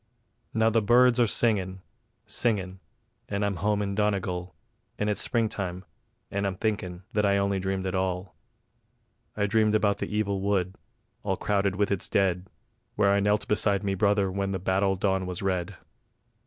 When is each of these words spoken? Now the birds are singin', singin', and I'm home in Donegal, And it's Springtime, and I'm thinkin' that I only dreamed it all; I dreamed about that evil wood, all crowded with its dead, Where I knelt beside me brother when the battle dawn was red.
Now 0.51 0.71
the 0.71 0.81
birds 0.81 1.19
are 1.19 1.27
singin', 1.27 1.83
singin', 2.25 2.79
and 3.29 3.45
I'm 3.45 3.57
home 3.57 3.83
in 3.83 3.93
Donegal, 3.93 4.55
And 4.97 5.11
it's 5.11 5.21
Springtime, 5.21 5.85
and 6.31 6.47
I'm 6.47 6.55
thinkin' 6.55 7.03
that 7.13 7.23
I 7.23 7.37
only 7.37 7.59
dreamed 7.59 7.85
it 7.85 7.93
all; 7.93 8.35
I 9.37 9.45
dreamed 9.45 9.75
about 9.75 9.99
that 9.99 10.09
evil 10.09 10.41
wood, 10.41 10.73
all 11.21 11.37
crowded 11.37 11.75
with 11.75 11.91
its 11.91 12.09
dead, 12.09 12.47
Where 12.95 13.11
I 13.11 13.19
knelt 13.19 13.47
beside 13.47 13.83
me 13.83 13.93
brother 13.93 14.31
when 14.31 14.53
the 14.53 14.57
battle 14.57 14.95
dawn 14.95 15.27
was 15.27 15.43
red. 15.43 15.75